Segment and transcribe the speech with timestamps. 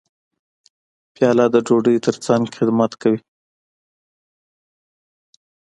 [1.13, 3.19] پیاله د ډوډۍ ترڅنګ خدمت کوي.